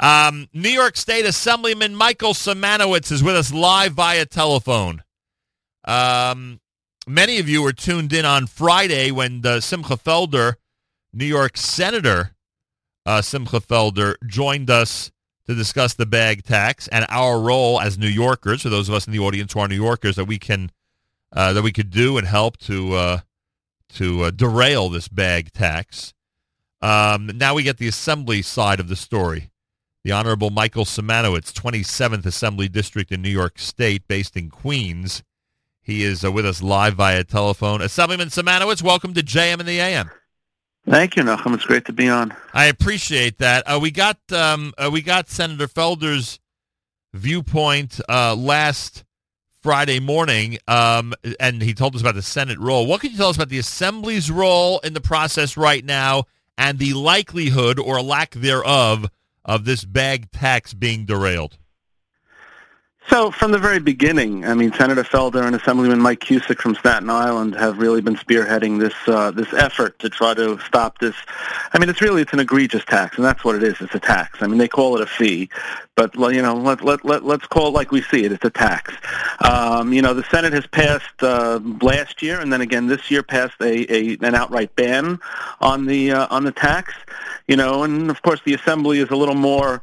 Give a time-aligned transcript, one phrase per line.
[0.00, 5.02] Um, New York State Assemblyman Michael Simanowitz is with us live via telephone.
[5.84, 6.60] Um,
[7.06, 10.54] many of you were tuned in on Friday when the Simcha Felder,
[11.12, 12.34] New York Senator
[13.04, 15.12] uh, Simcha Felder, joined us
[15.46, 19.06] to discuss the bag tax and our role as New Yorkers, for those of us
[19.06, 20.70] in the audience who are New Yorkers, that we can
[21.34, 23.20] uh, that we could do and help to uh,
[23.90, 26.14] to uh, derail this bag tax.
[26.80, 29.49] Um, now we get the assembly side of the story.
[30.02, 35.22] The Honorable Michael Simanowitz, 27th Assembly District in New York State, based in Queens.
[35.82, 37.82] He is uh, with us live via telephone.
[37.82, 40.10] Assemblyman Simanowitz, welcome to JM and the AM.
[40.88, 41.52] Thank you, Nachum.
[41.52, 42.34] It's great to be on.
[42.54, 43.64] I appreciate that.
[43.64, 46.40] Uh, we got um, uh, we got Senator Felder's
[47.12, 49.04] viewpoint uh, last
[49.60, 52.86] Friday morning, um, and he told us about the Senate role.
[52.86, 56.24] What can you tell us about the Assembly's role in the process right now,
[56.56, 59.06] and the likelihood or lack thereof
[59.44, 61.58] of this bag tax being derailed?
[63.10, 67.10] So from the very beginning, I mean, Senator Felder and Assemblyman Mike Cusick from Staten
[67.10, 71.16] Island have really been spearheading this uh, this effort to try to stop this.
[71.72, 73.80] I mean, it's really it's an egregious tax, and that's what it is.
[73.80, 74.40] It's a tax.
[74.42, 75.50] I mean, they call it a fee,
[75.96, 78.30] but you know, let let let let's call it like we see it.
[78.30, 78.94] It's a tax.
[79.40, 83.24] Um, you know, the Senate has passed uh, last year, and then again this year
[83.24, 85.18] passed a, a an outright ban
[85.60, 86.94] on the uh, on the tax.
[87.48, 89.82] You know, and of course the Assembly is a little more.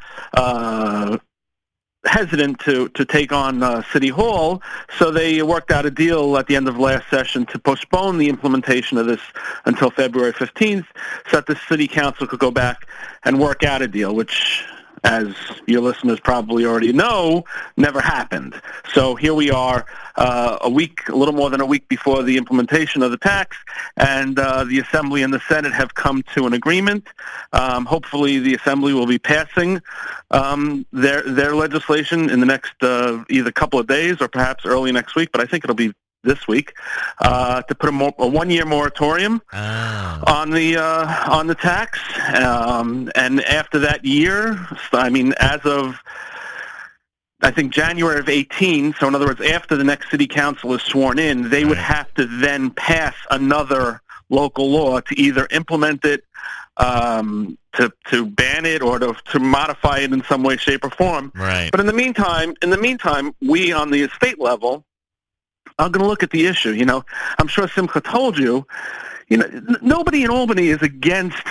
[2.07, 4.61] Hesitant to to take on uh, City Hall,
[4.97, 8.29] so they worked out a deal at the end of last session to postpone the
[8.29, 9.21] implementation of this
[9.65, 10.85] until February 15th,
[11.29, 12.87] so that the City Council could go back
[13.23, 14.63] and work out a deal, which
[15.03, 15.27] as
[15.65, 17.43] your listeners probably already know,
[17.75, 18.59] never happened.
[18.93, 22.37] So here we are, uh, a week, a little more than a week before the
[22.37, 23.57] implementation of the tax,
[23.95, 27.07] and uh, the Assembly and the Senate have come to an agreement.
[27.53, 29.81] Um, hopefully, the Assembly will be passing
[30.31, 34.91] um, their their legislation in the next uh, either couple of days or perhaps early
[34.91, 35.31] next week.
[35.31, 35.93] But I think it'll be
[36.27, 36.73] this week
[37.19, 40.23] uh, to put a, mo- a one-year moratorium oh.
[40.27, 41.99] on the uh, on the tax,
[42.35, 44.59] um, and after that year,
[44.93, 45.95] I mean, as of
[47.41, 50.81] I think January of 18, so in other words, after the next city council is
[50.81, 56.23] sworn in, they would have to then pass another local law to either implement it,
[56.77, 60.89] um, to to ban it, or to to modify it in some way, shape, or
[60.89, 61.31] form.
[61.35, 61.69] Right.
[61.69, 64.83] But in the meantime, in the meantime, we on the state level
[65.79, 66.71] are going to look at the issue.
[66.71, 67.03] You know,
[67.39, 68.65] I'm sure Simcha told you.
[69.29, 71.43] You know, n- nobody in Albany is against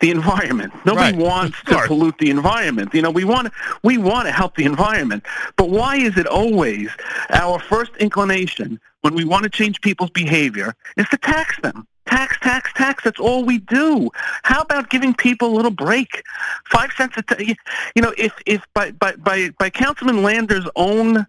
[0.00, 0.72] the environment.
[0.84, 1.26] Nobody Right.
[1.26, 2.94] wants to pollute the environment.
[2.94, 5.24] You know, we want we want to help the environment.
[5.56, 6.88] But why is it always
[7.30, 11.86] our first inclination when we want to change people's behavior is to tax them?
[12.06, 13.02] Tax, tax, tax.
[13.02, 14.10] That's all we do.
[14.44, 16.22] How about giving people a little break?
[16.70, 17.56] Five cents a t-
[17.96, 21.26] you know, if if by by by, by Councilman Lander's own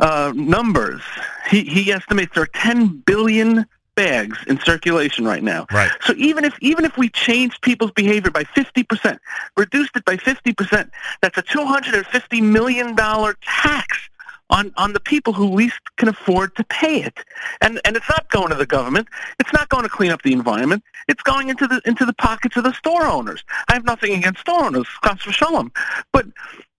[0.00, 1.02] uh, numbers,
[1.50, 5.66] he he estimates there are 10 billion bags in circulation right now.
[5.70, 5.90] Right.
[6.02, 9.18] So even if even if we change people's behavior by 50%,
[9.56, 10.90] reduced it by 50%,
[11.20, 14.08] that's a 250 million dollar tax
[14.48, 17.18] on on the people who least can afford to pay it.
[17.60, 19.08] And and it's not going to the government.
[19.38, 20.82] It's not going to clean up the environment.
[21.08, 23.44] It's going into the into the pockets of the store owners.
[23.68, 25.70] I have nothing against store owners, chas v'shalom,
[26.12, 26.26] but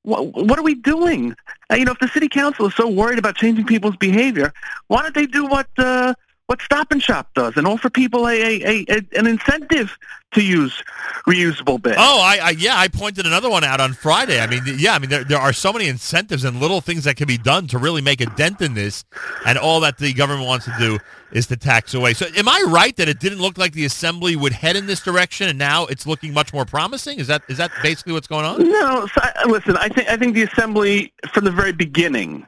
[0.03, 1.35] what, what are we doing?
[1.72, 4.53] Uh, you know, if the city council is so worried about changing people's behavior,
[4.88, 6.13] why don't they do what uh,
[6.47, 9.97] what Stop and Shop does and offer people a, a, a, a an incentive
[10.33, 10.83] to use
[11.27, 11.97] reusable bins?
[11.99, 14.39] Oh, I, I yeah, I pointed another one out on Friday.
[14.39, 17.15] I mean, yeah, I mean there there are so many incentives and little things that
[17.15, 19.03] can be done to really make a dent in this,
[19.45, 20.99] and all that the government wants to do
[21.31, 22.13] is to tax away.
[22.13, 25.01] So, am I right that it didn't look like the assembly would head in this
[25.01, 27.19] direction, and now it's looking much more promising?
[27.19, 28.69] Is that is that basically what's going on?
[28.69, 29.77] No, so, I- listen.
[29.77, 32.45] I think I think the assembly from the very beginning.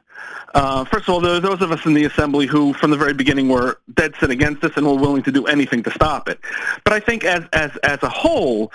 [0.54, 2.96] Uh, first of all, there are those of us in the assembly who, from the
[2.96, 6.28] very beginning, were dead set against this and were willing to do anything to stop
[6.28, 6.38] it.
[6.84, 8.72] But I think, as as as a whole,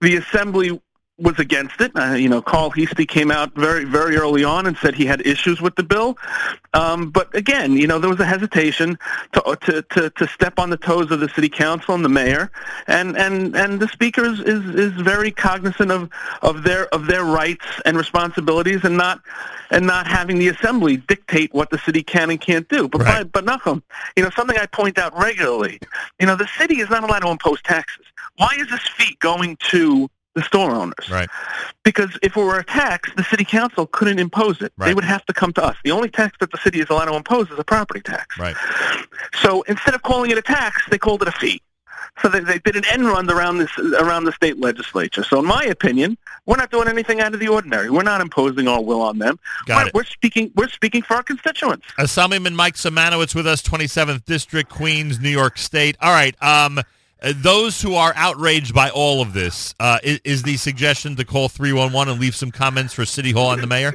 [0.00, 0.80] the assembly
[1.18, 1.90] was against it.
[1.96, 5.26] Uh, you know, Carl Heastie came out very very early on and said he had
[5.26, 6.16] issues with the bill.
[6.74, 8.98] Um, but again, you know, there was a hesitation
[9.32, 12.50] to, to to to step on the toes of the city council and the mayor,
[12.86, 16.08] and and and the speaker is is, is very cognizant of
[16.42, 19.20] of their of their rights and responsibilities, and not
[19.70, 22.88] and not having the assembly dictate what the city can and can't do.
[22.88, 23.32] But Right.
[23.32, 23.82] but Nachum,
[24.16, 25.80] you know, something I point out regularly,
[26.20, 28.06] you know, the city is not allowed to impose taxes.
[28.36, 30.08] Why is this fee going to
[30.38, 31.10] the store owners?
[31.10, 31.28] Right.
[31.84, 34.72] Because if it were a tax, the city council couldn't impose it.
[34.78, 35.76] They would have to come to us.
[35.84, 38.38] The only tax that the city is allowed to impose is a property tax.
[38.38, 38.56] Right.
[39.42, 41.62] So instead of calling it a tax, they called it a fee.
[42.22, 45.22] So they, they did an end run around this around the state legislature.
[45.22, 47.90] So in my opinion, we're not doing anything out of the ordinary.
[47.90, 49.38] We're not imposing our will on them.
[49.66, 49.94] Got we're, it.
[49.94, 51.86] we're speaking we're speaking for our constituents.
[51.98, 55.96] Assemblyman Mike Simanowitz with us, 27th District, Queens, New York State.
[56.00, 56.40] All right.
[56.42, 56.80] Um,
[57.20, 61.48] those who are outraged by all of this, uh, is, is the suggestion to call
[61.48, 63.94] 311 and leave some comments for City Hall and the mayor?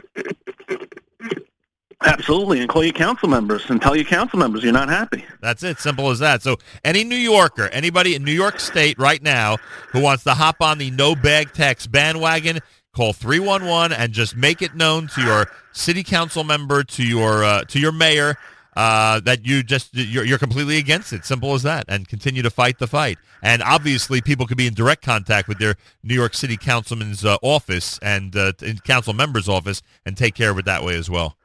[2.05, 5.23] Absolutely, and call your council members and tell your council members you're not happy.
[5.39, 5.79] That's it.
[5.79, 6.41] Simple as that.
[6.41, 9.57] So any New Yorker, anybody in New York State right now
[9.91, 12.59] who wants to hop on the no bag tax bandwagon,
[12.93, 17.63] call 311 and just make it known to your city council member, to your uh,
[17.65, 18.37] to your mayor,
[18.75, 21.25] uh, that you just you're, you're completely against it.
[21.25, 23.17] Simple as that, and continue to fight the fight.
[23.41, 27.37] And obviously, people could be in direct contact with their New York City councilman's uh,
[27.41, 28.53] office and uh,
[28.85, 31.35] council member's office and take care of it that way as well.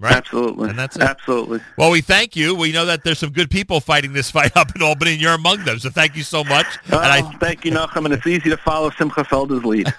[0.00, 0.14] Right.
[0.14, 1.02] Absolutely, And that's it.
[1.02, 1.60] Absolutely.
[1.76, 2.54] Well, we thank you.
[2.54, 5.34] We know that there's some good people fighting this fight up in Albany, and you're
[5.34, 5.78] among them.
[5.78, 6.66] So thank you so much.
[6.90, 9.92] Oh, and I, thank you, Nachum, and it's easy to follow Simcha Felder's lead.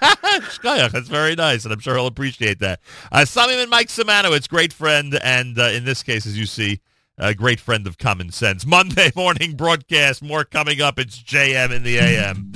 [0.90, 2.80] That's very nice, and I'm sure he'll appreciate that.
[3.12, 6.80] Uh, and Mike Simanowitz, great friend, and uh, in this case, as you see,
[7.18, 8.66] a great friend of common sense.
[8.66, 10.98] Monday morning broadcast, more coming up.
[10.98, 12.51] It's JM in the AM.